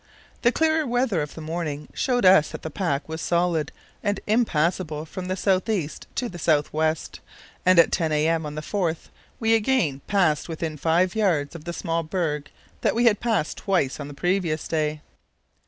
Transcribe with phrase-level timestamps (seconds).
[0.41, 5.05] The clearer weather of the morning showed us that the pack was solid and impassable
[5.05, 7.19] from the south east to the south west,
[7.67, 8.43] and at 10 a.m.
[8.47, 9.09] on the 4th
[9.39, 12.49] we again passed within five yards of the small berg
[12.81, 15.01] that we had passed twice on the previous day.